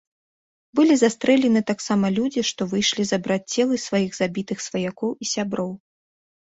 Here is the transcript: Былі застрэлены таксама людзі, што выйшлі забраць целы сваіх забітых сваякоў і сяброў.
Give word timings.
Былі 0.79 0.95
застрэлены 1.01 1.61
таксама 1.73 2.05
людзі, 2.17 2.41
што 2.51 2.69
выйшлі 2.73 3.03
забраць 3.13 3.41
целы 3.55 3.75
сваіх 3.87 4.11
забітых 4.25 4.69
сваякоў 4.71 5.11
і 5.25 5.35
сяброў. 5.37 5.71